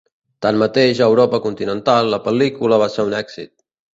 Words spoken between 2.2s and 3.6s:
pel·lícula va ser un èxit.